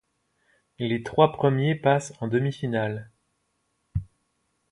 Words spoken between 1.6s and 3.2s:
passent en demi-finale.